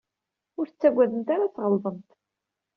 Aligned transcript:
Ur 0.59 0.65
ttagademt 0.67 1.29
ara 1.33 1.43
ad 1.45 1.53
tɣelḍemt. 1.55 2.09